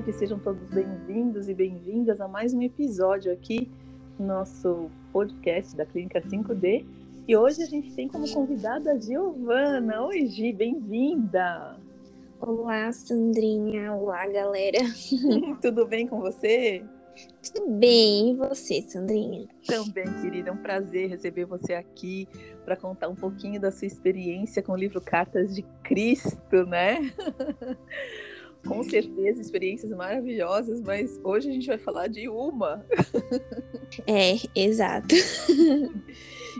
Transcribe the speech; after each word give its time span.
tarde, 0.00 0.12
sejam 0.14 0.38
todos 0.38 0.62
bem-vindos 0.68 1.48
e 1.48 1.54
bem-vindas 1.54 2.20
a 2.20 2.28
mais 2.28 2.54
um 2.54 2.62
episódio 2.62 3.30
aqui 3.30 3.70
no 4.18 4.26
nosso 4.26 4.90
podcast 5.12 5.76
da 5.76 5.84
Clínica 5.84 6.22
5D. 6.22 6.86
E 7.28 7.36
hoje 7.36 7.62
a 7.62 7.66
gente 7.66 7.94
tem 7.94 8.08
como 8.08 8.30
convidada 8.32 8.92
a 8.92 8.98
Giovana. 8.98 10.02
Oi, 10.06 10.26
Gi, 10.26 10.52
bem-vinda! 10.54 11.76
Olá, 12.40 12.90
Sandrinha. 12.92 13.92
Olá, 13.92 14.26
galera. 14.28 14.78
Tudo 15.60 15.86
bem 15.86 16.06
com 16.06 16.18
você? 16.18 16.82
Tudo 17.42 17.70
bem, 17.72 18.30
e 18.30 18.34
você, 18.36 18.80
Sandrinha? 18.80 19.48
Também, 19.66 20.06
querida, 20.22 20.48
é 20.48 20.52
um 20.52 20.56
prazer 20.56 21.10
receber 21.10 21.44
você 21.44 21.74
aqui 21.74 22.26
para 22.64 22.74
contar 22.76 23.08
um 23.08 23.14
pouquinho 23.14 23.60
da 23.60 23.70
sua 23.70 23.86
experiência 23.86 24.62
com 24.62 24.72
o 24.72 24.76
livro 24.76 25.00
Cartas 25.00 25.54
de 25.54 25.62
Cristo, 25.82 26.64
né? 26.64 27.12
com 28.66 28.82
certeza, 28.82 29.40
experiências 29.40 29.90
maravilhosas, 29.92 30.80
mas 30.80 31.18
hoje 31.24 31.48
a 31.48 31.52
gente 31.52 31.66
vai 31.66 31.78
falar 31.78 32.08
de 32.08 32.28
uma. 32.28 32.84
É, 34.06 34.36
exato. 34.54 35.14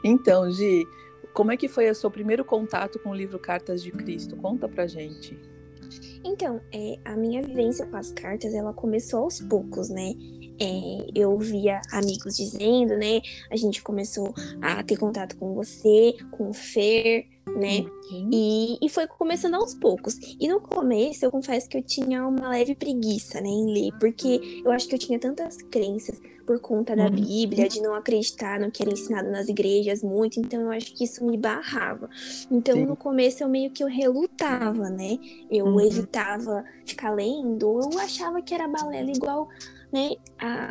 Então, 0.02 0.50
Gi, 0.50 0.86
como 1.34 1.52
é 1.52 1.56
que 1.56 1.68
foi 1.68 1.91
o 1.91 1.94
seu 1.94 2.10
primeiro 2.10 2.44
contato 2.44 2.98
com 3.00 3.10
o 3.10 3.14
livro 3.14 3.38
Cartas 3.38 3.82
de 3.82 3.91
Cristo? 3.91 4.36
Conta 4.36 4.68
pra 4.68 4.86
gente. 4.86 5.38
Então, 6.24 6.60
é, 6.72 6.98
a 7.05 7.16
minha 7.16 7.42
vivência 7.42 7.86
com 7.86 7.96
as 7.96 8.12
cartas, 8.12 8.55
ela 8.55 8.72
começou 8.72 9.24
aos 9.24 9.41
poucos, 9.41 9.88
né? 9.88 10.12
É, 10.60 11.06
eu 11.14 11.36
via 11.38 11.80
amigos 11.92 12.36
dizendo, 12.36 12.96
né? 12.96 13.20
A 13.50 13.56
gente 13.56 13.82
começou 13.82 14.34
a 14.60 14.82
ter 14.82 14.96
contato 14.96 15.36
com 15.36 15.55
você, 15.55 16.14
com 16.30 16.50
o 16.50 16.55
Fer, 16.55 17.27
né? 17.56 17.84
Uhum. 18.10 18.30
E, 18.32 18.78
e 18.80 18.88
foi 18.88 19.06
começando 19.06 19.54
aos 19.54 19.74
poucos. 19.74 20.18
E 20.38 20.48
no 20.48 20.60
começo, 20.60 21.24
eu 21.24 21.30
confesso 21.30 21.68
que 21.68 21.77
eu 21.77 21.82
tinha 21.82 22.27
uma 22.27 22.48
leve 22.48 22.75
preguiça, 22.75 23.41
né, 23.41 23.48
em 23.48 23.72
ler, 23.72 23.91
porque 23.98 24.62
eu 24.64 24.70
acho 24.70 24.88
que 24.88 24.94
eu 24.94 24.98
tinha 24.98 25.19
tantas 25.19 25.58
crenças 25.62 26.20
por 26.51 26.59
conta 26.59 26.97
da 26.97 27.05
uhum. 27.05 27.11
Bíblia, 27.12 27.69
de 27.69 27.81
não 27.81 27.95
acreditar 27.95 28.59
no 28.59 28.73
que 28.73 28.83
era 28.83 28.91
ensinado 28.91 29.31
nas 29.31 29.48
igrejas 29.48 30.03
muito, 30.03 30.41
então 30.41 30.62
eu 30.62 30.73
acho 30.73 30.93
que 30.93 31.05
isso 31.05 31.25
me 31.25 31.37
barrava. 31.37 32.11
Então, 32.51 32.75
Sim. 32.75 32.87
no 32.87 32.97
começo, 32.97 33.45
eu 33.45 33.48
meio 33.48 33.70
que 33.70 33.84
eu 33.84 33.87
relutava, 33.87 34.91
né? 34.91 35.17
Eu 35.48 35.67
uhum. 35.67 35.81
evitava 35.81 36.65
ficar 36.84 37.12
lendo, 37.12 37.78
eu 37.81 37.98
achava 38.01 38.43
que 38.43 38.53
era 38.53 38.67
balela 38.67 39.12
igual 39.12 39.48
né, 39.93 40.11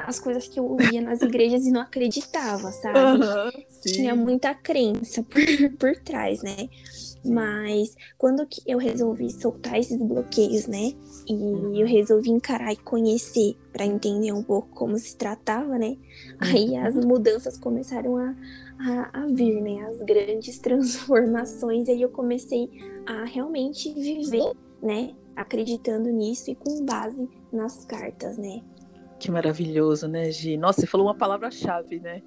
as 0.06 0.20
coisas 0.20 0.50
que 0.50 0.60
eu 0.60 0.66
ouvia 0.66 1.00
nas 1.00 1.22
igrejas 1.22 1.66
e 1.66 1.72
não 1.72 1.80
acreditava, 1.80 2.74
sabe? 2.74 3.00
Uhum, 3.00 3.64
Tinha 3.82 4.14
muita 4.14 4.54
crença 4.54 5.24
por, 5.24 5.42
por 5.80 5.96
trás, 6.04 6.44
né? 6.44 6.68
Mas 7.26 7.96
quando 8.18 8.48
eu 8.66 8.78
resolvi 8.78 9.30
soltar 9.30 9.78
esses 9.78 10.02
bloqueios, 10.02 10.68
né? 10.68 10.94
E 11.28 11.34
uhum. 11.34 11.76
eu 11.76 11.86
resolvi 11.86 12.30
encarar 12.30 12.72
e 12.72 12.78
conhecer 12.78 13.58
para 13.74 13.86
entender 13.86 14.32
um 14.32 14.44
pouco 14.44 14.70
como 14.70 14.98
se 14.98 15.16
tratava, 15.18 15.78
né? 15.78 15.98
Aí 16.40 16.76
as 16.78 16.96
uhum. 16.96 17.08
mudanças 17.08 17.58
começaram 17.58 18.18
a, 18.18 18.36
a, 18.80 19.24
a 19.24 19.26
vir, 19.28 19.62
né? 19.62 19.86
As 19.86 20.02
grandes 20.02 20.60
transformações. 20.60 21.88
E 21.88 21.92
aí 21.92 22.02
eu 22.02 22.10
comecei 22.10 22.70
a 23.06 23.26
realmente 23.26 23.94
viver, 23.94 24.54
né? 24.82 25.14
Acreditando 25.36 26.10
nisso 26.10 26.52
e 26.52 26.56
com 26.56 26.86
base 26.86 27.30
nas 27.52 27.86
cartas, 27.86 28.38
né? 28.38 28.62
Que 29.20 29.30
maravilhoso, 29.30 30.08
né, 30.08 30.32
Gi? 30.32 30.56
Nossa, 30.56 30.82
você 30.82 30.88
falou 30.88 31.08
uma 31.08 31.16
palavra-chave, 31.16 32.00
né? 32.00 32.22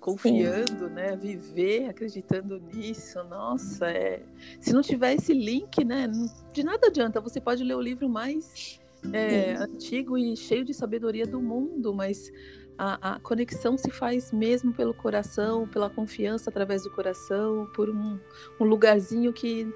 Confiando, 0.00 0.88
Sim. 0.88 0.94
né? 0.94 1.16
Viver, 1.16 1.88
acreditando 1.88 2.58
nisso. 2.58 3.22
Nossa, 3.24 3.86
é... 3.86 4.22
se 4.60 4.72
não 4.72 4.82
tiver 4.82 5.14
esse 5.14 5.32
link, 5.32 5.84
né? 5.84 6.10
De 6.52 6.62
nada 6.62 6.88
adianta. 6.88 7.20
Você 7.20 7.40
pode 7.40 7.64
ler 7.64 7.74
o 7.74 7.80
livro 7.80 8.08
mais 8.08 8.80
é, 9.12 9.54
antigo 9.54 10.16
e 10.16 10.36
cheio 10.36 10.64
de 10.64 10.74
sabedoria 10.74 11.26
do 11.26 11.40
mundo, 11.40 11.94
mas 11.94 12.30
a, 12.78 13.14
a, 13.14 13.20
conexão 13.20 13.76
se 13.76 13.90
faz 13.90 14.32
mesmo 14.32 14.72
pelo 14.72 14.94
coração, 14.94 15.66
pela 15.68 15.88
confiança 15.88 16.50
através 16.50 16.82
do 16.82 16.90
coração, 16.90 17.66
por 17.74 17.88
um, 17.88 18.18
um 18.60 18.64
lugarzinho 18.64 19.32
que 19.32 19.66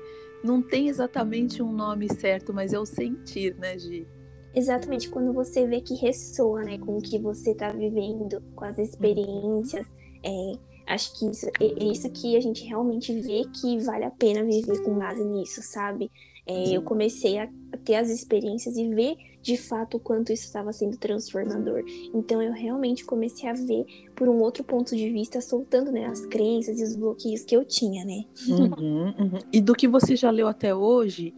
não 0.42 0.62
tem 0.62 0.88
exatamente 0.88 1.62
um 1.62 1.72
nome 1.72 2.12
certo, 2.12 2.52
mas 2.52 2.72
é 2.72 2.78
o 2.78 2.86
sentir, 2.86 3.54
né, 3.56 3.78
Gi? 3.78 4.06
Exatamente, 4.54 5.08
quando 5.08 5.32
você 5.32 5.66
vê 5.66 5.80
que 5.80 5.94
ressoa, 5.94 6.64
né, 6.64 6.76
com 6.78 6.96
o 6.96 7.02
que 7.02 7.18
você 7.18 7.52
está 7.52 7.70
vivendo, 7.70 8.42
com 8.54 8.64
as 8.64 8.78
experiências, 8.78 9.86
é, 10.22 10.52
acho 10.86 11.18
que 11.18 11.30
isso 11.30 11.46
é, 11.46 11.64
é 11.64 11.84
isso 11.84 12.10
que 12.10 12.36
a 12.36 12.40
gente 12.40 12.64
realmente 12.64 13.12
vê 13.20 13.44
que 13.60 13.78
vale 13.78 14.04
a 14.04 14.10
pena 14.10 14.44
viver 14.44 14.82
com 14.82 14.98
base 14.98 15.24
nisso, 15.24 15.62
sabe? 15.62 16.10
É, 16.46 16.76
eu 16.76 16.82
comecei 16.82 17.38
a 17.38 17.48
ter 17.84 17.96
as 17.96 18.08
experiências 18.08 18.76
e 18.76 18.88
ver 18.88 19.16
de 19.42 19.56
fato 19.56 19.96
o 19.96 20.00
quanto 20.00 20.32
isso 20.32 20.44
estava 20.44 20.72
sendo 20.72 20.96
transformador. 20.96 21.82
Então 22.14 22.42
eu 22.42 22.52
realmente 22.52 23.04
comecei 23.04 23.48
a 23.48 23.54
ver 23.54 23.84
por 24.14 24.28
um 24.28 24.38
outro 24.38 24.62
ponto 24.62 24.94
de 24.94 25.10
vista, 25.10 25.40
soltando 25.40 25.90
né, 25.90 26.06
as 26.06 26.24
crenças 26.26 26.78
e 26.80 26.84
os 26.84 26.94
bloqueios 26.96 27.42
que 27.42 27.56
eu 27.56 27.64
tinha, 27.64 28.04
né? 28.04 28.24
Uhum, 28.48 29.04
uhum. 29.06 29.38
E 29.52 29.60
do 29.60 29.74
que 29.74 29.88
você 29.88 30.14
já 30.14 30.30
leu 30.30 30.46
até 30.46 30.74
hoje 30.74 31.34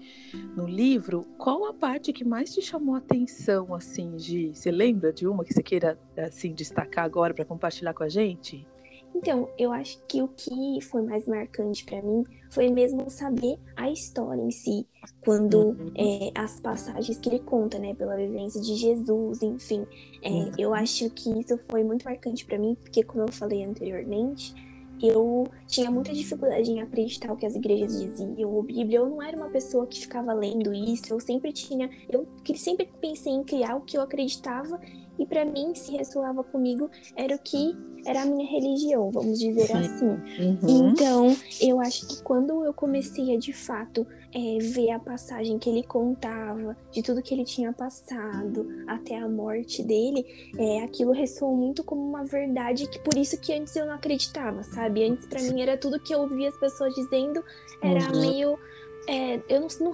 no 0.56 0.66
livro, 0.66 1.26
qual 1.38 1.66
a 1.66 1.74
parte 1.74 2.12
que 2.12 2.24
mais 2.24 2.52
te 2.52 2.60
chamou 2.60 2.94
a 2.94 2.98
atenção, 2.98 3.74
assim, 3.74 4.16
de 4.16 4.52
você 4.54 4.70
lembra 4.70 5.12
de 5.12 5.26
uma 5.26 5.44
que 5.44 5.52
você 5.52 5.62
queira 5.62 5.98
assim 6.16 6.52
destacar 6.52 7.04
agora 7.04 7.32
para 7.34 7.44
compartilhar 7.44 7.94
com 7.94 8.02
a 8.02 8.08
gente? 8.08 8.66
Então, 9.14 9.48
eu 9.58 9.72
acho 9.72 10.00
que 10.08 10.22
o 10.22 10.28
que 10.28 10.80
foi 10.82 11.02
mais 11.02 11.26
marcante 11.26 11.84
para 11.84 12.02
mim 12.02 12.24
foi 12.50 12.70
mesmo 12.70 13.08
saber 13.08 13.58
a 13.76 13.90
história 13.90 14.40
em 14.40 14.50
si, 14.50 14.86
quando 15.24 15.68
uhum. 15.68 15.92
é, 15.96 16.30
as 16.34 16.60
passagens 16.60 17.18
que 17.18 17.28
ele 17.28 17.38
conta, 17.38 17.78
né, 17.78 17.94
pela 17.94 18.16
vivência 18.16 18.60
de 18.60 18.74
Jesus, 18.74 19.42
enfim. 19.42 19.86
É, 20.22 20.30
uhum. 20.30 20.52
Eu 20.58 20.74
acho 20.74 21.08
que 21.10 21.30
isso 21.38 21.58
foi 21.68 21.84
muito 21.84 22.04
marcante 22.04 22.44
para 22.44 22.58
mim, 22.58 22.76
porque, 22.82 23.02
como 23.02 23.24
eu 23.24 23.32
falei 23.32 23.64
anteriormente, 23.64 24.54
eu 25.02 25.46
tinha 25.66 25.90
muita 25.90 26.12
dificuldade 26.12 26.70
em 26.70 26.80
acreditar 26.80 27.32
o 27.32 27.36
que 27.36 27.46
as 27.46 27.54
igrejas 27.54 27.98
diziam, 27.98 28.50
ou 28.50 28.62
Bíblia. 28.62 28.98
Eu 28.98 29.08
não 29.08 29.22
era 29.22 29.36
uma 29.36 29.48
pessoa 29.48 29.86
que 29.86 30.00
ficava 30.00 30.32
lendo 30.32 30.72
isso. 30.72 31.12
Eu 31.12 31.20
sempre 31.20 31.52
tinha, 31.52 31.90
eu 32.08 32.26
sempre 32.54 32.88
pensei 33.00 33.32
em 33.32 33.42
criar 33.42 33.76
o 33.76 33.80
que 33.80 33.96
eu 33.96 34.02
acreditava 34.02 34.80
e 35.18 35.26
para 35.26 35.44
mim, 35.44 35.74
se 35.74 35.92
ressoava 35.92 36.42
comigo, 36.42 36.90
era 37.14 37.34
o 37.34 37.38
que 37.38 37.76
era 38.04 38.22
a 38.22 38.26
minha 38.26 38.48
religião, 38.50 39.10
vamos 39.10 39.38
dizer 39.38 39.66
Sim. 39.66 39.76
assim. 39.76 40.06
Uhum. 40.08 40.90
Então, 40.90 41.36
eu 41.60 41.80
acho 41.80 42.06
que 42.08 42.22
quando 42.22 42.64
eu 42.64 42.72
comecei 42.72 43.34
a 43.34 43.38
de 43.38 43.52
fato 43.52 44.06
é, 44.34 44.59
ver 44.59 44.91
a 44.91 44.98
passagem 44.98 45.59
que 45.59 45.69
ele 45.69 45.82
contava, 45.82 46.76
de 46.91 47.03
tudo 47.03 47.22
que 47.22 47.34
ele 47.34 47.44
tinha 47.44 47.72
passado 47.72 48.66
até 48.87 49.19
a 49.19 49.28
morte 49.28 49.82
dele, 49.82 50.53
é, 50.59 50.82
aquilo 50.82 51.12
ressoou 51.12 51.54
muito 51.54 51.84
como 51.84 52.03
uma 52.03 52.25
verdade 52.25 52.88
que 52.88 52.98
por 52.98 53.16
isso 53.16 53.38
que 53.41 53.53
antes 53.53 53.76
eu 53.76 53.87
não 53.87 53.94
acreditava, 53.94 54.62
sabe? 54.62 55.04
Antes 55.04 55.26
para 55.26 55.43
mim 55.43 55.60
era 55.60 55.76
tudo 55.76 56.00
que 56.00 56.15
eu 56.15 56.20
ouvia 56.20 56.48
as 56.48 56.56
pessoas 56.59 56.94
dizendo, 56.94 57.44
era 57.82 58.12
uhum. 58.12 58.20
meio 58.20 58.59
é, 59.08 59.40
eu 59.48 59.60
não, 59.60 59.68
não 59.80 59.92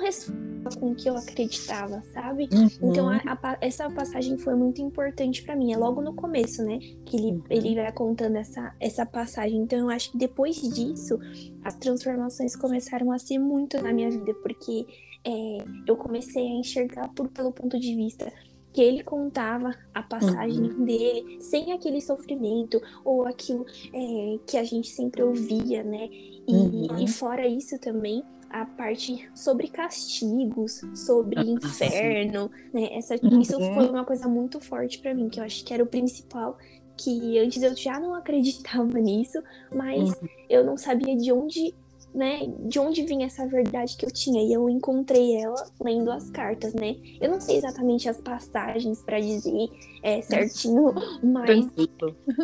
com 0.76 0.92
o 0.92 0.94
que 0.94 1.08
eu 1.08 1.16
acreditava, 1.16 2.02
sabe? 2.12 2.48
Uhum. 2.52 2.91
Então 2.91 3.08
a, 3.08 3.16
a, 3.26 3.58
essa 3.60 3.88
passagem 3.91 4.36
foi 4.36 4.54
muito 4.54 4.82
importante 4.82 5.42
para 5.42 5.56
mim. 5.56 5.72
É 5.72 5.76
logo 5.76 6.02
no 6.02 6.14
começo, 6.14 6.62
né? 6.62 6.78
Que 7.06 7.16
ele, 7.16 7.32
uhum. 7.32 7.42
ele 7.48 7.74
vai 7.74 7.92
contando 7.92 8.36
essa, 8.36 8.74
essa 8.78 9.06
passagem. 9.06 9.60
Então 9.60 9.78
eu 9.78 9.91
acho 9.91 10.12
que 10.12 10.19
depois 10.19 10.56
disso, 10.56 11.19
as 11.64 11.74
transformações 11.76 12.54
começaram 12.54 13.10
a 13.12 13.19
ser 13.19 13.38
muito 13.38 13.80
na 13.82 13.92
minha 13.92 14.10
vida, 14.10 14.34
porque 14.34 14.86
é, 15.25 15.58
eu 15.86 15.96
comecei 15.96 16.46
a 16.46 16.50
enxergar 16.50 17.08
por, 17.14 17.28
pelo 17.28 17.52
ponto 17.52 17.78
de 17.78 17.94
vista 17.94 18.30
que 18.72 18.82
ele 18.82 19.02
contava 19.02 19.75
a 19.94 20.02
passagem 20.02 20.62
uhum. 20.62 20.84
dele 20.84 21.38
sem 21.40 21.72
aquele 21.72 22.00
sofrimento 22.00 22.80
ou 23.04 23.26
aquilo 23.26 23.64
é, 23.92 24.38
que 24.46 24.56
a 24.56 24.62
gente 24.62 24.88
sempre 24.88 25.22
ouvia, 25.22 25.82
né? 25.82 26.08
E, 26.46 26.54
uhum. 26.54 26.98
e 26.98 27.08
fora 27.08 27.46
isso 27.46 27.78
também, 27.78 28.22
a 28.50 28.64
parte 28.64 29.28
sobre 29.34 29.69
castigos, 29.69 30.81
sobre 30.94 31.38
ah, 31.38 31.44
inferno, 31.44 32.50
né? 32.72 32.88
Essa, 32.93 33.14
uhum. 33.22 33.40
Isso 33.40 33.58
foi 33.58 33.88
uma 33.88 34.05
coisa 34.05 34.28
muito 34.28 34.58
forte 34.61 34.99
para 34.99 35.14
mim, 35.14 35.28
que 35.28 35.40
eu 35.40 35.44
acho 35.44 35.64
que 35.64 35.72
era 35.75 35.82
o 35.82 35.87
principal. 35.87 36.58
Que 36.96 37.38
antes 37.38 37.62
eu 37.62 37.76
já 37.76 38.00
não 38.00 38.14
acreditava 38.14 38.84
nisso, 38.99 39.43
mas 39.75 40.11
uhum. 40.11 40.28
eu 40.49 40.64
não 40.64 40.76
sabia 40.76 41.17
de 41.17 41.32
onde 41.32 41.75
né, 42.14 42.40
de 42.66 42.78
onde 42.78 43.02
vinha 43.02 43.26
essa 43.26 43.46
verdade 43.46 43.96
que 43.96 44.05
eu 44.05 44.10
tinha. 44.10 44.43
E 44.43 44.52
eu 44.52 44.69
encontrei 44.69 45.37
ela 45.37 45.70
lendo 45.81 46.10
as 46.10 46.31
cartas, 46.31 46.75
né? 46.75 46.96
Eu 47.20 47.31
não 47.31 47.40
sei 47.40 47.56
exatamente 47.56 48.08
as 48.08 48.20
passagens 48.20 49.02
para 49.02 49.20
dizer 49.20 49.69
é, 50.02 50.22
certinho, 50.22 50.94
mas, 51.22 51.66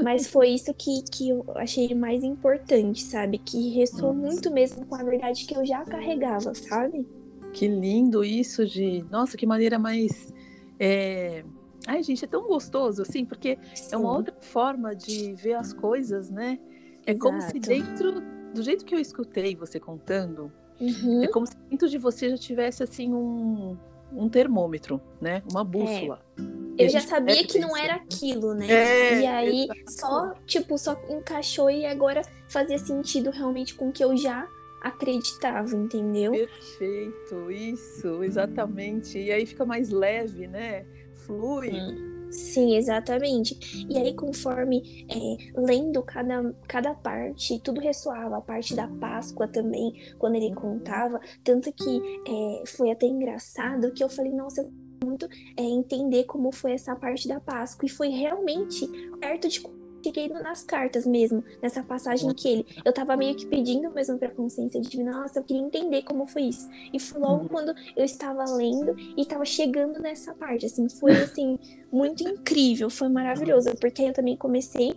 mas 0.02 0.26
foi 0.26 0.50
isso 0.50 0.72
que, 0.74 1.02
que 1.10 1.30
eu 1.30 1.44
achei 1.56 1.94
mais 1.94 2.22
importante, 2.22 3.02
sabe? 3.02 3.38
Que 3.38 3.70
ressoou 3.70 4.12
Nossa. 4.12 4.26
muito 4.26 4.50
mesmo 4.50 4.84
com 4.86 4.94
a 4.94 5.02
verdade 5.02 5.46
que 5.46 5.56
eu 5.56 5.64
já 5.64 5.84
carregava, 5.84 6.54
sabe? 6.54 7.06
Que 7.52 7.68
lindo 7.68 8.24
isso, 8.24 8.66
de 8.66 9.04
Nossa, 9.10 9.36
que 9.36 9.46
maneira 9.46 9.78
mais. 9.78 10.32
É... 10.78 11.44
Ai, 11.86 12.02
gente, 12.02 12.24
é 12.24 12.28
tão 12.28 12.46
gostoso, 12.46 13.02
assim, 13.02 13.24
porque 13.24 13.58
Sim. 13.74 13.94
é 13.94 13.96
uma 13.96 14.16
outra 14.16 14.34
forma 14.40 14.94
de 14.94 15.34
ver 15.34 15.54
as 15.54 15.72
coisas, 15.72 16.30
né? 16.30 16.58
É 17.06 17.12
Exato. 17.12 17.18
como 17.18 17.40
se 17.42 17.58
dentro 17.60 18.33
do 18.54 18.62
jeito 18.62 18.84
que 18.84 18.94
eu 18.94 18.98
escutei 18.98 19.54
você 19.56 19.80
contando, 19.80 20.50
uhum. 20.80 21.22
é 21.22 21.28
como 21.28 21.46
se 21.46 21.56
dentro 21.68 21.88
de 21.88 21.98
você 21.98 22.30
já 22.30 22.38
tivesse 22.38 22.82
assim 22.82 23.12
um, 23.12 23.76
um 24.12 24.28
termômetro, 24.28 25.00
né? 25.20 25.42
Uma 25.50 25.64
bússola. 25.64 26.24
É. 26.38 26.84
Eu 26.84 26.88
já 26.88 27.00
sabia 27.00 27.46
que 27.46 27.58
não 27.58 27.76
era 27.76 27.94
aquilo, 27.94 28.52
né? 28.52 28.66
É, 28.68 29.20
e 29.20 29.26
aí 29.26 29.62
exatamente. 29.64 29.92
só, 29.92 30.34
tipo, 30.46 30.76
só 30.76 31.00
encaixou 31.08 31.70
e 31.70 31.86
agora 31.86 32.22
fazia 32.48 32.78
sentido 32.78 33.30
realmente 33.30 33.74
com 33.74 33.90
o 33.90 33.92
que 33.92 34.02
eu 34.02 34.16
já 34.16 34.48
acreditava, 34.82 35.74
entendeu? 35.74 36.32
Perfeito, 36.32 37.50
isso, 37.50 38.22
exatamente. 38.24 39.18
E 39.18 39.32
aí 39.32 39.46
fica 39.46 39.64
mais 39.64 39.90
leve, 39.90 40.46
né? 40.48 40.84
Flui. 41.14 41.70
Hum. 41.70 42.13
Sim, 42.34 42.76
exatamente. 42.76 43.56
E 43.88 43.96
aí, 43.96 44.12
conforme 44.12 45.06
é, 45.08 45.60
lendo 45.60 46.02
cada, 46.02 46.52
cada 46.66 46.92
parte, 46.92 47.60
tudo 47.60 47.80
ressoava. 47.80 48.38
A 48.38 48.40
parte 48.40 48.74
da 48.74 48.88
Páscoa 48.88 49.46
também, 49.46 49.94
quando 50.18 50.34
ele 50.34 50.52
contava. 50.52 51.20
Tanto 51.44 51.72
que 51.72 52.00
é, 52.28 52.66
foi 52.66 52.90
até 52.90 53.06
engraçado 53.06 53.92
que 53.92 54.02
eu 54.02 54.08
falei, 54.08 54.32
nossa, 54.32 54.68
muito 55.04 55.26
é, 55.56 55.62
entender 55.62 56.24
como 56.24 56.50
foi 56.50 56.72
essa 56.72 56.96
parte 56.96 57.28
da 57.28 57.38
Páscoa. 57.38 57.86
E 57.86 57.88
foi 57.88 58.08
realmente 58.08 58.86
perto 59.20 59.48
de 59.48 59.60
cheguei 60.04 60.28
nas 60.28 60.62
cartas 60.62 61.06
mesmo, 61.06 61.42
nessa 61.62 61.82
passagem 61.82 62.32
que 62.34 62.48
ele. 62.48 62.66
Eu 62.84 62.92
tava 62.92 63.16
meio 63.16 63.34
que 63.34 63.46
pedindo 63.46 63.90
mesmo 63.90 64.18
pra 64.18 64.30
consciência 64.30 64.80
divina, 64.80 65.12
nossa, 65.12 65.38
eu 65.38 65.44
queria 65.44 65.62
entender 65.62 66.02
como 66.02 66.26
foi 66.26 66.42
isso. 66.42 66.68
E 66.92 67.00
foi 67.00 67.20
logo 67.20 67.42
uhum. 67.42 67.48
quando 67.48 67.74
eu 67.96 68.04
estava 68.04 68.44
lendo 68.44 68.94
e 69.16 69.24
tava 69.24 69.44
chegando 69.44 70.00
nessa 70.00 70.34
parte, 70.34 70.66
assim, 70.66 70.88
foi 70.88 71.12
assim, 71.12 71.58
muito 71.90 72.22
incrível, 72.22 72.90
foi 72.90 73.08
maravilhoso, 73.08 73.74
porque 73.80 74.02
aí 74.02 74.08
eu 74.08 74.14
também 74.14 74.36
comecei 74.36 74.94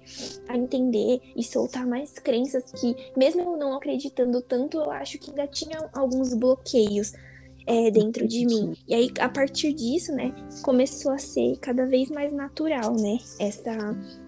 a 0.48 0.58
entender 0.58 1.22
e 1.36 1.44
soltar 1.44 1.86
mais 1.86 2.20
crenças 2.20 2.64
que, 2.72 2.96
mesmo 3.16 3.42
eu 3.42 3.58
não 3.58 3.76
acreditando 3.76 4.42
tanto, 4.42 4.78
eu 4.78 4.92
acho 4.92 5.18
que 5.18 5.30
ainda 5.30 5.48
tinha 5.48 5.90
alguns 5.94 6.34
bloqueios 6.34 7.14
é, 7.68 7.92
dentro 7.92 8.26
de 8.26 8.46
mim. 8.46 8.74
E 8.88 8.96
aí, 8.96 9.12
a 9.20 9.28
partir 9.28 9.74
disso, 9.74 10.14
né, 10.14 10.34
começou 10.64 11.12
a 11.12 11.18
ser 11.18 11.58
cada 11.60 11.86
vez 11.86 12.10
mais 12.10 12.32
natural, 12.32 12.96
né, 12.96 13.18
essa, 13.40 13.76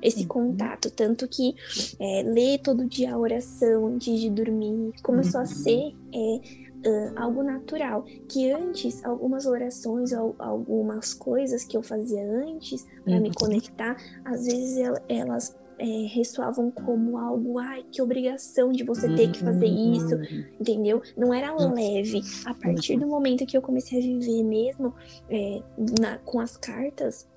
esse 0.01 0.23
uhum. 0.23 0.27
contato. 0.27 0.91
Tanto 0.91 1.27
que 1.27 1.55
é, 1.99 2.23
ler 2.23 2.59
todo 2.59 2.85
dia 2.85 3.13
a 3.13 3.17
oração 3.17 3.87
antes 3.87 4.19
de 4.19 4.29
dormir 4.29 4.91
começou 5.01 5.39
a 5.39 5.43
uhum. 5.43 5.49
ser 5.49 5.95
é, 6.13 6.69
Uh, 6.79 7.11
algo 7.17 7.43
natural. 7.43 8.05
Que 8.29 8.53
antes, 8.53 9.03
algumas 9.03 9.45
orações 9.45 10.13
ou 10.13 10.33
algumas 10.39 11.13
coisas 11.13 11.65
que 11.65 11.75
eu 11.75 11.83
fazia 11.83 12.23
antes 12.23 12.87
para 13.03 13.19
me 13.19 13.27
uhum. 13.27 13.33
conectar, 13.33 13.97
às 14.23 14.45
vezes 14.45 14.77
elas 15.09 15.53
é, 15.79 16.07
ressoavam 16.13 16.69
como 16.69 17.17
algo, 17.17 17.57
ai, 17.57 17.85
que 17.89 18.01
obrigação 18.01 18.71
de 18.71 18.83
você 18.83 19.07
ter 19.15 19.31
que 19.31 19.39
fazer 19.39 19.67
isso, 19.67 20.15
uhum. 20.15 20.45
entendeu? 20.59 21.01
Não 21.17 21.33
era 21.33 21.55
leve. 21.55 22.21
A 22.45 22.53
partir 22.53 22.99
do 22.99 23.07
momento 23.07 23.45
que 23.45 23.57
eu 23.57 23.61
comecei 23.61 23.99
a 23.99 24.01
viver 24.01 24.43
mesmo 24.43 24.93
é, 25.29 25.61
na, 25.99 26.17
com 26.19 26.39
as 26.39 26.57
cartas, 26.57 27.27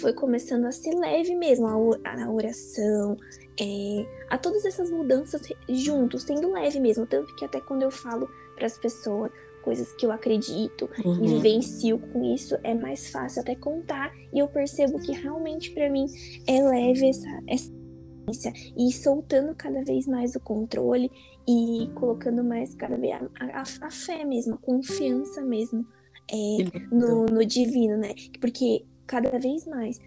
foi 0.00 0.12
começando 0.12 0.66
a 0.66 0.72
ser 0.72 0.94
leve 0.94 1.34
mesmo, 1.34 1.66
a, 1.66 2.24
a 2.24 2.30
oração, 2.30 3.16
é, 3.60 4.06
a 4.28 4.36
todas 4.36 4.64
essas 4.64 4.90
mudanças 4.90 5.40
juntos, 5.68 6.24
sendo 6.24 6.52
leve 6.52 6.80
mesmo. 6.80 7.06
Tanto 7.06 7.34
que 7.36 7.44
até 7.44 7.60
quando 7.60 7.82
eu 7.82 7.90
falo 7.90 8.28
para 8.56 8.66
as 8.66 8.76
pessoas, 8.78 9.30
coisas 9.60 9.92
que 9.94 10.04
eu 10.04 10.12
acredito 10.12 10.88
uhum. 11.04 11.24
e 11.24 11.28
vivencio 11.34 11.98
com 11.98 12.24
isso, 12.34 12.56
é 12.62 12.74
mais 12.74 13.10
fácil 13.10 13.42
até 13.42 13.54
contar 13.54 14.12
e 14.32 14.38
eu 14.38 14.48
percebo 14.48 14.98
que 14.98 15.12
realmente 15.12 15.70
para 15.70 15.88
mim 15.90 16.06
é 16.46 16.62
leve 16.62 17.08
essa, 17.08 17.28
essa 17.46 17.70
e 18.76 18.92
soltando 18.92 19.54
cada 19.56 19.82
vez 19.82 20.06
mais 20.06 20.34
o 20.36 20.40
controle 20.40 21.10
e 21.48 21.90
colocando 21.94 22.44
mais 22.44 22.74
cada 22.74 22.96
vez 22.96 23.14
a, 23.14 23.60
a, 23.60 23.62
a 23.62 23.90
fé 23.90 24.24
mesmo, 24.24 24.54
a 24.54 24.58
confiança 24.58 25.42
mesmo 25.42 25.84
é, 26.30 26.94
no, 26.94 27.26
no 27.26 27.44
divino, 27.44 27.96
né? 27.96 28.14
Porque 28.40 28.84
cada 29.10 29.36
vez 29.40 29.66
mais 29.66 30.00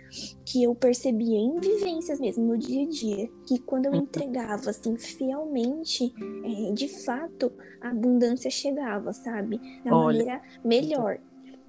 que 0.45 0.63
eu 0.63 0.73
percebia 0.73 1.37
em 1.37 1.59
vivências 1.59 2.21
mesmo 2.21 2.45
no 2.45 2.57
dia 2.57 2.83
a 2.83 2.89
dia 2.89 3.29
que 3.45 3.59
quando 3.59 3.87
eu 3.87 3.91
uhum. 3.91 4.03
entregava 4.03 4.69
assim 4.69 4.95
fielmente 4.95 6.13
é, 6.45 6.71
de 6.71 6.87
fato 6.87 7.51
a 7.81 7.89
abundância 7.89 8.49
chegava 8.49 9.11
sabe 9.11 9.59
da 9.83 9.93
Olha. 9.93 10.05
maneira 10.05 10.41
melhor 10.63 11.19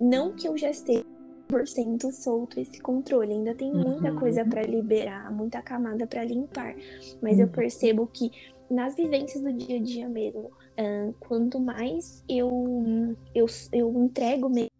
não 0.00 0.32
que 0.32 0.46
eu 0.46 0.56
já 0.56 0.70
esteja 0.70 1.04
100% 1.50 2.12
solto 2.12 2.60
esse 2.60 2.80
controle 2.80 3.32
ainda 3.32 3.52
tem 3.52 3.72
muita 3.72 4.12
uhum. 4.12 4.16
coisa 4.20 4.44
para 4.44 4.62
liberar 4.62 5.32
muita 5.32 5.60
camada 5.60 6.06
para 6.06 6.24
limpar 6.24 6.76
mas 7.20 7.34
uhum. 7.34 7.42
eu 7.42 7.48
percebo 7.48 8.06
que 8.06 8.30
nas 8.70 8.94
vivências 8.94 9.42
do 9.42 9.52
dia 9.52 9.78
a 9.78 9.82
dia 9.82 10.08
mesmo 10.08 10.52
uh, 10.78 11.12
quanto 11.18 11.58
mais 11.58 12.22
eu, 12.28 13.16
eu 13.34 13.46
eu 13.72 13.92
entrego 14.04 14.48
mesmo 14.48 14.70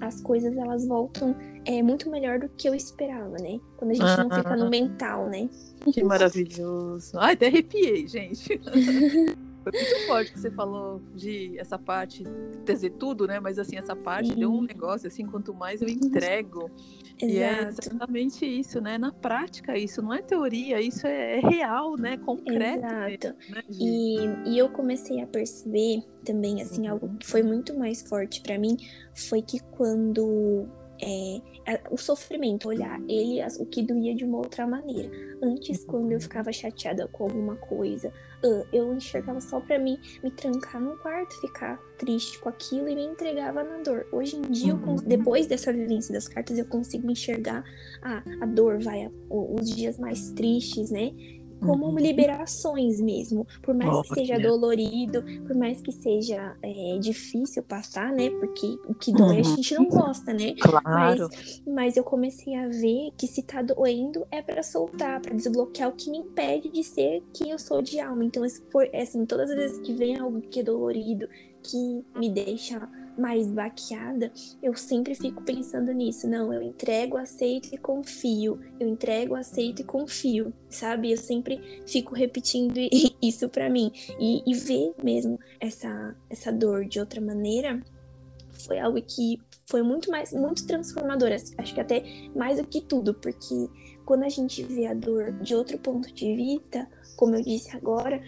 as 0.00 0.20
coisas 0.20 0.56
elas 0.56 0.86
voltam 0.86 1.34
é 1.64 1.82
muito 1.82 2.08
melhor 2.08 2.38
do 2.38 2.48
que 2.48 2.68
eu 2.68 2.74
esperava, 2.74 3.36
né? 3.38 3.58
Quando 3.76 3.90
a 3.90 3.94
gente 3.94 4.04
ah, 4.04 4.24
não 4.24 4.30
fica 4.30 4.56
no 4.56 4.70
mental, 4.70 5.28
né? 5.28 5.48
Que 5.92 6.02
maravilhoso. 6.04 7.18
Ai, 7.18 7.34
até 7.34 7.46
arrepiei, 7.46 8.06
gente. 8.06 8.60
Foi 9.68 9.72
muito 9.72 10.06
forte 10.06 10.32
que 10.32 10.38
você 10.38 10.50
falou 10.50 11.02
de 11.12 11.58
essa 11.58 11.76
parte, 11.76 12.22
quer 12.64 12.72
dizer, 12.72 12.90
tudo, 12.90 13.26
né? 13.26 13.40
Mas 13.40 13.58
assim, 13.58 13.76
essa 13.76 13.96
parte 13.96 14.28
Sim. 14.28 14.36
de 14.36 14.46
um 14.46 14.62
negócio, 14.62 15.08
assim, 15.08 15.26
quanto 15.26 15.52
mais 15.52 15.82
eu 15.82 15.88
entrego. 15.88 16.70
Exato. 17.20 17.24
E 17.24 17.38
é 17.38 17.62
exatamente 17.68 18.46
isso, 18.46 18.80
né? 18.80 18.96
Na 18.96 19.10
prática, 19.10 19.76
isso 19.76 20.00
não 20.00 20.14
é 20.14 20.22
teoria, 20.22 20.80
isso 20.80 21.04
é, 21.04 21.38
é 21.38 21.40
real, 21.40 21.96
né? 21.96 22.16
Concreto. 22.16 22.86
Exato. 22.86 23.36
Né, 23.50 23.62
e, 23.68 24.52
e 24.52 24.58
eu 24.58 24.68
comecei 24.68 25.20
a 25.20 25.26
perceber 25.26 26.04
também, 26.24 26.62
assim, 26.62 26.86
algo 26.86 27.16
que 27.16 27.26
foi 27.26 27.42
muito 27.42 27.76
mais 27.76 28.02
forte 28.02 28.40
para 28.42 28.56
mim, 28.56 28.76
foi 29.14 29.42
que 29.42 29.58
quando 29.72 30.68
é, 31.00 31.80
o 31.90 31.96
sofrimento, 31.96 32.68
olhar 32.68 33.00
ele, 33.08 33.40
o 33.58 33.66
que 33.66 33.82
doía 33.82 34.14
de 34.14 34.24
uma 34.24 34.38
outra 34.38 34.66
maneira. 34.66 35.10
Antes, 35.42 35.84
quando 35.84 36.12
eu 36.12 36.20
ficava 36.20 36.52
chateada 36.52 37.08
com 37.08 37.24
alguma 37.24 37.56
coisa, 37.56 38.12
eu 38.72 38.94
enxergava 38.94 39.40
só 39.40 39.60
para 39.60 39.78
mim 39.78 39.98
me 40.22 40.30
trancar 40.30 40.80
num 40.80 40.96
quarto, 40.98 41.40
ficar 41.40 41.78
triste 41.98 42.38
com 42.38 42.48
aquilo 42.48 42.88
e 42.88 42.94
me 42.94 43.04
entregava 43.04 43.64
na 43.64 43.78
dor. 43.82 44.06
Hoje 44.12 44.36
em 44.36 44.42
dia, 44.42 44.74
uhum. 44.74 44.96
depois 44.96 45.46
dessa 45.46 45.72
vivência 45.72 46.12
das 46.12 46.28
cartas, 46.28 46.58
eu 46.58 46.66
consigo 46.66 47.10
enxergar 47.10 47.64
ah, 48.02 48.22
a 48.40 48.46
dor, 48.46 48.78
vai, 48.78 49.10
os 49.28 49.70
dias 49.70 49.98
mais 49.98 50.30
tristes, 50.32 50.90
né? 50.90 51.12
Como 51.60 51.86
uhum. 51.86 51.98
liberações 51.98 53.00
mesmo. 53.00 53.46
Por 53.62 53.74
mais 53.74 53.92
oh, 53.92 54.02
que 54.02 54.14
seja 54.14 54.38
dolorido, 54.38 55.22
por 55.46 55.56
mais 55.56 55.80
que 55.80 55.92
seja 55.92 56.56
é, 56.62 56.98
difícil 56.98 57.62
passar, 57.62 58.12
né? 58.12 58.30
Porque 58.30 58.78
o 58.86 58.94
que 58.94 59.12
dói 59.12 59.36
uhum. 59.36 59.40
a 59.40 59.42
gente 59.42 59.74
não 59.74 59.86
gosta, 59.86 60.32
né? 60.32 60.54
Claro. 60.60 61.28
Mas, 61.30 61.62
mas 61.66 61.96
eu 61.96 62.04
comecei 62.04 62.54
a 62.54 62.68
ver 62.68 63.10
que 63.16 63.26
se 63.26 63.42
tá 63.42 63.62
doendo 63.62 64.26
é 64.30 64.42
para 64.42 64.62
soltar, 64.62 65.20
para 65.20 65.34
desbloquear 65.34 65.88
o 65.88 65.92
que 65.92 66.10
me 66.10 66.18
impede 66.18 66.68
de 66.68 66.82
ser 66.82 67.22
quem 67.32 67.50
eu 67.50 67.58
sou 67.58 67.82
de 67.82 68.00
alma. 68.00 68.24
Então, 68.24 68.42
foi 68.70 68.90
assim, 68.94 69.24
todas 69.24 69.50
as 69.50 69.56
vezes 69.56 69.78
que 69.80 69.92
vem 69.92 70.18
algo 70.18 70.40
que 70.40 70.60
é 70.60 70.62
dolorido, 70.62 71.28
que 71.62 72.04
me 72.16 72.30
deixa 72.30 72.88
mais 73.18 73.50
baqueada, 73.50 74.32
eu 74.62 74.74
sempre 74.74 75.14
fico 75.14 75.42
pensando 75.42 75.92
nisso. 75.92 76.28
Não, 76.28 76.52
eu 76.52 76.62
entrego, 76.62 77.16
aceito 77.16 77.74
e 77.74 77.78
confio. 77.78 78.60
Eu 78.78 78.88
entrego, 78.88 79.34
aceito 79.34 79.82
e 79.82 79.84
confio, 79.84 80.52
sabe? 80.68 81.12
Eu 81.12 81.16
sempre 81.16 81.82
fico 81.86 82.14
repetindo 82.14 82.76
isso 83.22 83.48
para 83.48 83.70
mim. 83.70 83.90
E, 84.20 84.42
e 84.46 84.54
ver 84.54 84.94
mesmo 85.02 85.38
essa, 85.60 86.14
essa 86.28 86.52
dor 86.52 86.84
de 86.84 87.00
outra 87.00 87.20
maneira 87.20 87.82
foi 88.64 88.78
algo 88.78 89.00
que 89.00 89.38
foi 89.66 89.82
muito 89.82 90.10
mais, 90.10 90.32
muito 90.32 90.66
transformador. 90.66 91.30
Acho 91.32 91.74
que 91.74 91.80
até 91.80 92.04
mais 92.34 92.58
do 92.58 92.66
que 92.66 92.80
tudo, 92.80 93.14
porque 93.14 93.68
quando 94.04 94.22
a 94.22 94.28
gente 94.28 94.62
vê 94.62 94.86
a 94.86 94.94
dor 94.94 95.32
de 95.32 95.54
outro 95.54 95.78
ponto 95.78 96.12
de 96.12 96.34
vista, 96.34 96.88
como 97.16 97.34
eu 97.34 97.42
disse 97.42 97.76
agora, 97.76 98.22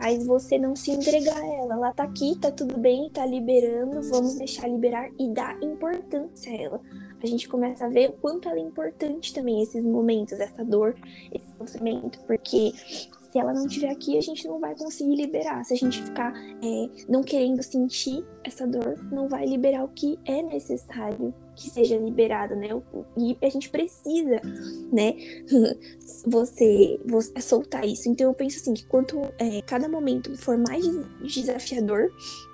faz 0.00 0.26
você 0.26 0.58
não 0.58 0.74
se 0.74 0.90
entregar 0.90 1.36
a 1.36 1.46
ela. 1.46 1.74
Ela 1.74 1.92
tá 1.92 2.04
aqui, 2.04 2.34
tá 2.40 2.50
tudo 2.50 2.78
bem, 2.78 3.10
tá 3.10 3.26
liberando, 3.26 4.00
vamos 4.08 4.34
deixar 4.36 4.66
liberar 4.66 5.10
e 5.18 5.28
dar 5.28 5.62
importância 5.62 6.50
a 6.50 6.56
ela. 6.56 6.80
A 7.22 7.26
gente 7.26 7.46
começa 7.46 7.84
a 7.84 7.88
ver 7.88 8.08
o 8.08 8.12
quanto 8.14 8.48
ela 8.48 8.58
é 8.58 8.62
importante 8.62 9.34
também, 9.34 9.62
esses 9.62 9.84
momentos, 9.84 10.40
essa 10.40 10.64
dor, 10.64 10.96
esse 11.30 11.46
sofrimento, 11.58 12.18
porque 12.26 12.72
se 13.30 13.38
ela 13.38 13.52
não 13.52 13.66
estiver 13.66 13.90
aqui, 13.90 14.18
a 14.18 14.20
gente 14.20 14.46
não 14.46 14.58
vai 14.58 14.74
conseguir 14.74 15.14
liberar. 15.14 15.64
Se 15.64 15.74
a 15.74 15.76
gente 15.76 16.02
ficar 16.02 16.32
é, 16.36 16.88
não 17.08 17.22
querendo 17.22 17.62
sentir 17.62 18.24
essa 18.42 18.66
dor, 18.66 18.98
não 19.10 19.28
vai 19.28 19.46
liberar 19.46 19.84
o 19.84 19.88
que 19.88 20.18
é 20.24 20.42
necessário 20.42 21.32
que 21.54 21.68
seja 21.68 21.96
liberado, 21.96 22.56
né? 22.56 22.68
E 23.16 23.36
a 23.42 23.48
gente 23.48 23.68
precisa, 23.68 24.40
né? 24.92 25.14
Você, 26.26 27.00
você 27.04 27.40
soltar 27.40 27.86
isso. 27.86 28.08
Então 28.08 28.26
eu 28.26 28.34
penso 28.34 28.58
assim 28.58 28.74
que 28.74 28.84
quanto 28.84 29.20
é, 29.38 29.62
cada 29.62 29.88
momento 29.88 30.36
for 30.36 30.58
mais 30.58 30.84
desafiador, 31.22 32.10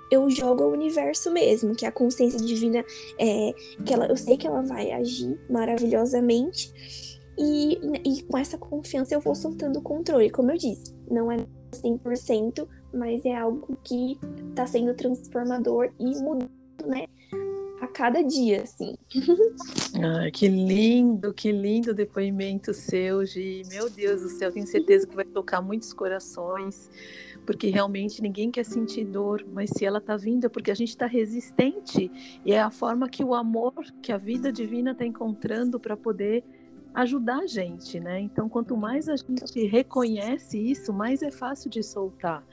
eu 0.09 0.29
jogo 0.29 0.63
ao 0.63 0.71
universo 0.71 1.31
mesmo, 1.31 1.75
que 1.75 1.85
a 1.85 1.91
consciência 1.91 2.39
divina 2.39 2.83
é 3.19 3.53
que 3.85 3.93
ela, 3.93 4.05
eu 4.05 4.15
sei 4.15 4.37
que 4.37 4.47
ela 4.47 4.61
vai 4.61 4.91
agir 4.91 5.37
maravilhosamente 5.49 7.16
e, 7.37 7.79
e 8.03 8.23
com 8.23 8.37
essa 8.37 8.57
confiança 8.57 9.13
eu 9.13 9.21
vou 9.21 9.35
soltando 9.35 9.79
o 9.79 9.81
controle, 9.81 10.29
como 10.29 10.51
eu 10.51 10.57
disse, 10.57 10.95
não 11.09 11.31
é 11.31 11.37
100%, 11.71 12.67
mas 12.93 13.23
é 13.25 13.35
algo 13.35 13.77
que 13.83 14.17
está 14.49 14.65
sendo 14.65 14.93
transformador 14.95 15.91
e 15.99 16.05
mudando, 16.21 16.49
né? 16.85 17.05
a 17.81 17.87
cada 17.87 18.21
dia, 18.21 18.63
assim. 18.63 18.95
Ah, 19.99 20.29
que 20.29 20.47
lindo, 20.47 21.33
que 21.33 21.51
lindo 21.51 21.91
depoimento 21.91 22.71
seu, 22.71 23.25
Gi. 23.25 23.63
Meu 23.67 23.89
Deus 23.89 24.21
do 24.21 24.29
céu, 24.29 24.51
tenho 24.51 24.67
certeza 24.67 25.07
que 25.07 25.15
vai 25.15 25.25
tocar 25.25 25.59
muitos 25.59 25.91
corações, 25.91 26.91
porque 27.47 27.69
realmente 27.69 28.21
ninguém 28.21 28.51
quer 28.51 28.63
sentir 28.63 29.05
dor, 29.05 29.43
mas 29.51 29.71
se 29.71 29.85
ela 29.85 29.97
está 29.97 30.15
vindo 30.15 30.45
é 30.45 30.49
porque 30.49 30.69
a 30.69 30.75
gente 30.75 30.89
está 30.89 31.07
resistente 31.07 32.11
e 32.45 32.51
é 32.51 32.61
a 32.61 32.69
forma 32.69 33.09
que 33.09 33.23
o 33.23 33.33
amor, 33.33 33.73
que 34.03 34.11
a 34.11 34.17
vida 34.17 34.51
divina 34.51 34.91
está 34.91 35.03
encontrando 35.03 35.79
para 35.79 35.97
poder 35.97 36.43
ajudar 36.97 37.39
a 37.39 37.47
gente, 37.47 37.99
né? 37.99 38.19
Então, 38.19 38.49
quanto 38.49 38.75
mais 38.75 39.07
a 39.07 39.15
gente 39.15 39.65
reconhece 39.67 40.57
isso, 40.59 40.91
mais 40.91 41.21
é 41.21 41.31
fácil 41.31 41.69
de 41.69 41.83
soltar 41.83 42.43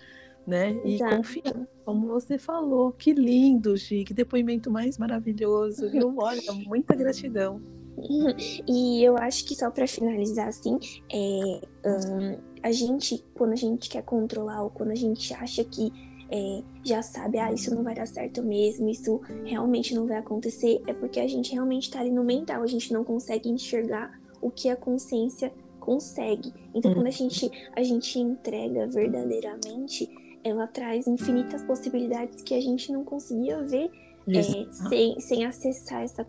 né? 0.47 0.79
E 0.85 0.95
Exato. 0.95 1.17
confiar, 1.17 1.69
como 1.85 2.09
você 2.09 2.39
falou. 2.39 2.93
Que 2.93 3.13
lindo, 3.13 3.77
Gi, 3.77 4.05
que 4.05 4.13
depoimento 4.13 4.71
mais 4.71 4.99
maravilhoso, 4.99 5.91
viu? 5.91 6.15
Olha, 6.19 6.53
muita 6.67 6.95
gratidão. 6.95 7.61
E 8.69 9.05
eu 9.05 9.17
acho 9.17 9.45
que 9.47 9.55
só 9.55 9.71
para 9.71 9.87
finalizar 9.87 10.49
assim, 10.49 10.79
é, 11.13 11.61
um, 11.87 12.37
a 12.61 12.73
gente, 12.73 13.25
quando 13.35 13.53
a 13.53 13.57
gente 13.57 13.89
quer 13.89 14.03
controlar 14.03 14.65
ou 14.65 14.71
quando 14.71 14.91
a 14.91 14.97
gente 14.97 15.33
acha 15.33 15.63
que 15.63 15.93
é, 16.29 16.63
já 16.83 17.03
sabe, 17.03 17.39
ah, 17.39 17.53
isso 17.53 17.73
não 17.73 17.85
vai 17.85 17.95
dar 17.95 18.07
certo 18.07 18.43
mesmo, 18.43 18.89
isso 18.89 19.21
realmente 19.45 19.95
não 19.95 20.09
vai 20.09 20.19
acontecer, 20.19 20.83
é 20.89 20.93
porque 20.93 21.21
a 21.21 21.29
gente 21.29 21.53
realmente 21.53 21.85
está 21.85 22.01
ali 22.01 22.11
no 22.11 22.25
mental, 22.25 22.63
a 22.63 22.67
gente 22.67 22.93
não 22.93 23.05
consegue 23.05 23.49
enxergar 23.49 24.19
o 24.45 24.51
que 24.51 24.69
a 24.69 24.77
consciência 24.77 25.51
consegue. 25.81 26.53
Então, 26.75 26.93
quando 26.93 27.07
a 27.07 27.11
gente, 27.11 27.51
a 27.75 27.83
gente 27.83 28.19
entrega 28.19 28.87
verdadeiramente, 28.87 30.09
ela 30.45 30.67
traz 30.67 31.07
infinitas 31.07 31.63
possibilidades 31.65 32.43
que 32.43 32.55
a 32.55 32.61
gente 32.61 32.93
não 32.93 33.03
conseguia 33.05 33.63
ver 33.63 33.91
é, 34.29 34.43
sem, 34.71 35.19
sem 35.19 35.45
acessar 35.47 36.03
essa 36.03 36.27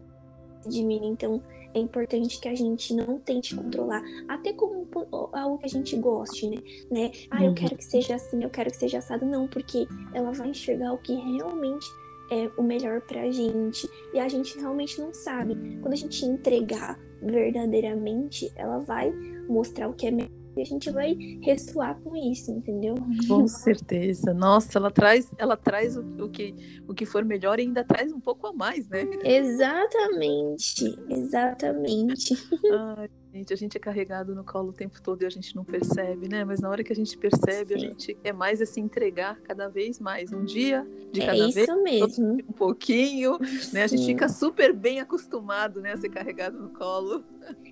divina. 0.65 1.05
Então, 1.05 1.41
é 1.74 1.79
importante 1.79 2.39
que 2.39 2.48
a 2.48 2.55
gente 2.55 2.93
não 2.93 3.19
tente 3.19 3.53
controlar, 3.53 4.01
até 4.29 4.53
como 4.53 4.88
algo 5.34 5.57
que 5.57 5.65
a 5.65 5.69
gente 5.69 5.98
goste, 5.98 6.50
né? 6.50 6.57
né? 6.89 7.12
Ah, 7.29 7.43
eu 7.43 7.50
uhum. 7.50 7.55
quero 7.55 7.75
que 7.75 7.84
seja 7.84 8.15
assim, 8.15 8.41
eu 8.41 8.50
quero 8.50 8.72
que 8.72 8.77
seja 8.77 9.00
assado. 9.00 9.25
Não, 9.25 9.45
porque 9.45 9.86
ela 10.13 10.31
vai 10.31 10.50
enxergar 10.50 10.93
o 10.93 10.98
que 10.98 11.13
realmente 11.13 11.86
é 12.32 12.50
o 12.58 12.63
melhor 12.63 13.01
pra 13.01 13.29
gente. 13.32 13.89
E 14.13 14.20
a 14.20 14.27
gente 14.27 14.58
realmente 14.58 15.00
não 15.00 15.13
sabe. 15.13 15.55
Quando 15.82 15.94
a 15.94 15.98
gente 15.98 16.25
entregar 16.25 17.00
verdadeiramente, 17.22 18.51
ela 18.55 18.79
vai 18.79 19.12
mostrar 19.48 19.88
o 19.88 19.94
que 19.94 20.08
é 20.08 20.12
melhor 20.12 20.46
e 20.58 20.62
a 20.62 20.65
gente 20.65 20.89
vai 20.89 21.17
ressoar 21.41 22.00
com 22.01 22.15
isso, 22.15 22.50
entendeu? 22.50 22.96
Com 23.27 23.46
certeza. 23.48 24.34
Nossa, 24.34 24.77
ela 24.77 24.89
traz, 24.89 25.29
ela 25.38 25.58
traz 25.58 25.98
o, 25.98 26.01
o, 26.24 26.29
que, 26.29 26.55
o 26.88 26.94
que 26.94 27.05
for 27.05 27.25
melhor 27.25 27.60
e 27.60 27.63
ainda 27.63 27.84
traz 27.84 28.12
um 28.13 28.22
pouco 28.22 28.48
a 28.48 28.53
mais, 28.53 28.88
né? 28.88 29.05
Exatamente, 29.24 30.98
exatamente. 31.10 32.34
Ai, 32.72 33.10
gente, 33.35 33.53
a 33.53 33.57
gente 33.57 33.77
é 33.77 33.79
carregado 33.79 34.33
no 34.33 34.43
colo 34.43 34.69
o 34.69 34.73
tempo 34.73 35.01
todo 35.01 35.21
e 35.21 35.25
a 35.25 35.29
gente 35.29 35.55
não 35.55 35.63
percebe, 35.63 36.29
né? 36.29 36.45
Mas 36.45 36.59
na 36.59 36.69
hora 36.69 36.83
que 36.83 36.93
a 36.93 36.95
gente 36.95 37.17
percebe, 37.17 37.69
Sim. 37.69 37.75
a 37.75 37.77
gente 37.77 38.13
quer 38.15 38.33
mais 38.33 38.61
é 38.61 38.65
se 38.65 38.79
entregar 38.79 39.39
cada 39.41 39.67
vez 39.67 39.99
mais. 39.99 40.31
Um 40.31 40.43
dia 40.43 40.87
de 41.11 41.21
é 41.21 41.25
cada 41.25 41.37
é 41.37 41.41
vez. 41.41 41.57
Isso 41.57 41.83
mesmo. 41.83 42.33
Um 42.47 42.53
pouquinho, 42.53 43.37
né? 43.73 43.83
A 43.83 43.87
gente 43.87 44.05
fica 44.05 44.29
super 44.29 44.73
bem 44.73 44.99
acostumado, 44.99 45.81
né, 45.81 45.93
a 45.93 45.97
ser 45.97 46.09
carregado 46.09 46.57
no 46.57 46.69
colo. 46.69 47.23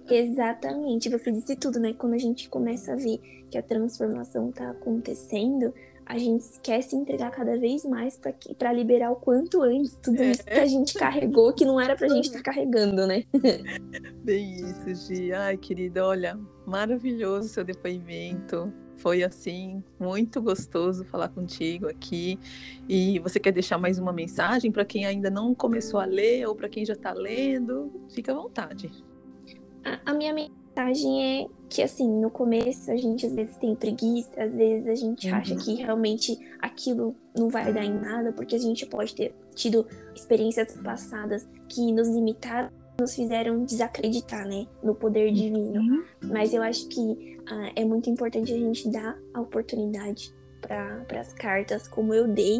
Exatamente, 0.09 1.09
você 1.09 1.31
disse 1.31 1.55
tudo, 1.55 1.79
né? 1.79 1.93
Quando 1.93 2.13
a 2.13 2.17
gente 2.17 2.49
começa 2.49 2.93
a 2.93 2.95
ver 2.95 3.19
que 3.49 3.57
a 3.57 3.63
transformação 3.63 4.51
tá 4.51 4.71
acontecendo, 4.71 5.73
a 6.05 6.17
gente 6.17 6.59
quer 6.61 6.81
se 6.81 6.95
entregar 6.95 7.31
cada 7.31 7.57
vez 7.57 7.85
mais 7.85 8.19
para 8.57 8.73
liberar 8.73 9.11
o 9.11 9.15
quanto 9.15 9.61
antes 9.61 9.97
tudo 10.01 10.21
é. 10.21 10.31
isso 10.31 10.43
que 10.43 10.53
a 10.53 10.65
gente 10.65 10.93
carregou, 10.93 11.53
que 11.53 11.65
não 11.65 11.79
era 11.79 11.95
pra 11.95 12.07
gente 12.07 12.25
estar 12.25 12.39
tá 12.39 12.43
carregando, 12.43 13.07
né? 13.07 13.23
Bem 14.23 14.55
isso, 14.55 15.07
Gi. 15.07 15.33
Ai, 15.33 15.57
querida, 15.57 16.05
olha, 16.05 16.39
maravilhoso 16.65 17.49
seu 17.49 17.63
depoimento. 17.63 18.71
Foi 18.97 19.23
assim, 19.23 19.83
muito 19.99 20.41
gostoso 20.41 21.03
falar 21.05 21.29
contigo 21.29 21.87
aqui. 21.87 22.39
E 22.87 23.19
você 23.19 23.39
quer 23.39 23.51
deixar 23.51 23.77
mais 23.77 23.99
uma 23.99 24.13
mensagem 24.13 24.71
para 24.71 24.85
quem 24.85 25.05
ainda 25.05 25.29
não 25.29 25.53
começou 25.53 25.99
a 25.99 26.05
ler 26.05 26.47
ou 26.47 26.55
para 26.55 26.69
quem 26.69 26.85
já 26.85 26.93
está 26.93 27.11
lendo? 27.11 27.91
Fica 28.09 28.31
à 28.31 28.35
vontade. 28.35 28.91
A, 29.83 30.11
a 30.11 30.13
minha 30.13 30.33
mensagem 30.33 31.41
é 31.41 31.47
que, 31.73 31.81
assim, 31.81 32.07
no 32.07 32.29
começo 32.29 32.91
a 32.91 32.95
gente 32.95 33.25
às 33.25 33.33
vezes 33.33 33.57
tem 33.57 33.73
preguiça, 33.73 34.43
às 34.43 34.53
vezes 34.53 34.87
a 34.87 34.93
gente 34.93 35.27
uhum. 35.27 35.35
acha 35.35 35.55
que 35.55 35.73
realmente 35.73 36.39
aquilo 36.61 37.15
não 37.35 37.49
vai 37.49 37.73
dar 37.73 37.83
em 37.83 37.99
nada, 37.99 38.31
porque 38.31 38.55
a 38.55 38.59
gente 38.59 38.85
pode 38.85 39.15
ter 39.15 39.33
tido 39.55 39.87
experiências 40.13 40.77
passadas 40.83 41.47
que 41.67 41.91
nos 41.91 42.07
limitaram, 42.07 42.69
nos 43.01 43.15
fizeram 43.15 43.65
desacreditar, 43.65 44.47
né, 44.47 44.67
no 44.83 44.93
poder 44.93 45.29
uhum. 45.29 45.33
divino. 45.33 45.81
Uhum. 45.81 46.03
Mas 46.31 46.53
eu 46.53 46.61
acho 46.61 46.87
que 46.89 47.01
uh, 47.01 47.71
é 47.75 47.83
muito 47.83 48.07
importante 48.07 48.53
a 48.53 48.57
gente 48.57 48.87
dar 48.91 49.17
a 49.33 49.41
oportunidade 49.41 50.31
para 50.61 51.19
as 51.19 51.33
cartas, 51.33 51.87
como 51.87 52.13
eu 52.13 52.27
dei, 52.27 52.59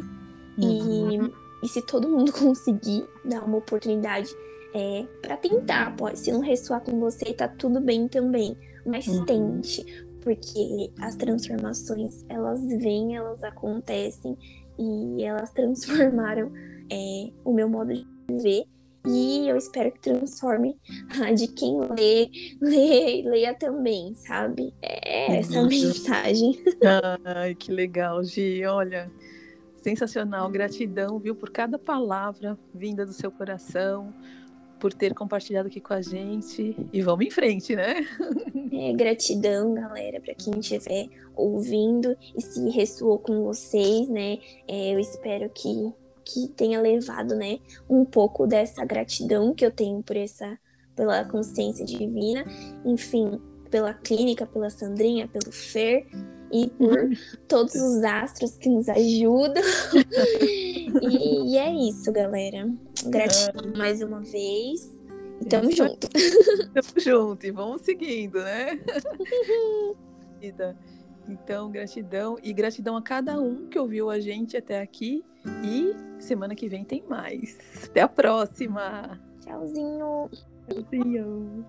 uhum. 0.57 1.31
e, 1.61 1.65
e 1.65 1.67
se 1.67 1.85
todo 1.85 2.09
mundo 2.09 2.33
conseguir 2.33 3.05
dar 3.23 3.43
uma 3.43 3.59
oportunidade 3.59 4.35
é, 4.73 5.05
para 5.21 5.37
tentar, 5.37 5.95
pode, 5.95 6.17
se 6.17 6.31
não 6.31 6.39
ressoar 6.39 6.81
com 6.81 6.99
você, 6.99 7.31
tá 7.31 7.47
tudo 7.47 7.79
bem 7.79 8.07
também, 8.07 8.57
mas 8.85 9.07
uhum. 9.07 9.25
tente, 9.25 9.85
porque 10.21 10.91
as 10.99 11.15
transformações, 11.15 12.25
elas 12.29 12.61
vêm, 12.61 13.15
elas 13.15 13.43
acontecem, 13.43 14.37
e 14.77 15.23
elas 15.23 15.51
transformaram 15.53 16.51
é, 16.91 17.31
o 17.43 17.53
meu 17.53 17.69
modo 17.69 17.93
de 17.93 18.07
viver, 18.29 18.65
e 19.05 19.49
eu 19.49 19.57
espero 19.57 19.91
que 19.91 19.99
transforme 19.99 20.77
a 21.21 21.33
de 21.33 21.47
quem 21.47 21.79
lê, 21.81 22.29
lê 22.61 23.21
leia 23.23 23.53
também, 23.53 24.13
sabe? 24.15 24.73
É 24.81 25.39
essa 25.39 25.59
a 25.59 25.63
mensagem. 25.63 26.63
Ai, 27.25 27.53
que 27.53 27.71
legal, 27.71 28.23
Gi. 28.23 28.65
Olha, 28.65 29.11
sensacional. 29.81 30.49
Gratidão, 30.49 31.19
viu, 31.19 31.35
por 31.35 31.49
cada 31.49 31.77
palavra 31.77 32.57
vinda 32.73 33.05
do 33.05 33.11
seu 33.11 33.29
coração 33.29 34.13
por 34.83 34.93
ter 34.93 35.13
compartilhado 35.13 35.69
aqui 35.69 35.79
com 35.79 35.93
a 35.93 36.01
gente. 36.01 36.75
E 36.91 37.01
vamos 37.01 37.25
em 37.25 37.31
frente, 37.31 37.73
né? 37.73 38.05
É, 38.73 38.91
gratidão, 38.91 39.73
galera, 39.73 40.19
para 40.19 40.35
quem 40.35 40.59
estiver 40.59 41.07
ouvindo 41.33 42.17
e 42.35 42.41
se 42.41 42.69
ressoou 42.69 43.17
com 43.17 43.45
vocês, 43.45 44.09
né? 44.09 44.39
É, 44.67 44.93
eu 44.93 44.99
espero 44.99 45.49
que, 45.51 45.93
que 46.25 46.49
tenha 46.49 46.81
levado, 46.81 47.33
né, 47.33 47.59
um 47.89 48.03
pouco 48.03 48.45
dessa 48.45 48.83
gratidão 48.83 49.53
que 49.53 49.65
eu 49.65 49.71
tenho 49.71 50.03
por 50.03 50.17
essa, 50.17 50.59
pela 50.97 51.23
consciência 51.23 51.85
divina, 51.85 52.43
enfim, 52.83 53.39
pela 53.71 53.93
clínica, 53.93 54.45
pela 54.45 54.69
Sandrinha, 54.69 55.29
pelo 55.29 55.49
Fer 55.49 56.05
e 56.53 56.69
por 56.69 57.09
todos 57.47 57.73
os 57.73 58.03
astros 58.03 58.55
que 58.57 58.69
nos 58.69 58.87
ajudam. 58.87 59.63
e, 61.01 61.51
e, 61.51 61.57
é 61.57 61.73
isso, 61.73 62.11
galera. 62.11 62.69
Gratidão 63.07 63.73
mais 63.75 64.03
uma 64.03 64.21
vez. 64.21 64.93
E 65.41 65.45
tamo 65.45 65.71
junto. 65.71 66.07
Tamo 66.73 66.99
junto 66.99 67.45
e 67.45 67.51
vamos 67.51 67.81
seguindo, 67.81 68.39
né? 68.39 68.79
Então, 71.25 71.71
gratidão 71.71 72.37
e 72.43 72.51
gratidão 72.51 72.97
a 72.97 73.01
cada 73.01 73.39
um 73.39 73.69
que 73.69 73.79
ouviu 73.79 74.09
a 74.09 74.19
gente 74.19 74.57
até 74.57 74.81
aqui. 74.81 75.23
E 75.63 75.95
semana 76.21 76.53
que 76.53 76.67
vem 76.67 76.83
tem 76.83 77.01
mais. 77.07 77.57
Até 77.85 78.01
a 78.01 78.09
próxima. 78.09 79.17
Tchauzinho. 79.39 80.29
Tchauzinho. 80.67 81.65